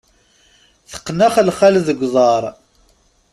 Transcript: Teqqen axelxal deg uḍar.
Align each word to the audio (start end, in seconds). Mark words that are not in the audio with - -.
Teqqen 0.91 1.19
axelxal 1.27 1.75
deg 1.87 1.99
uḍar. 2.05 2.43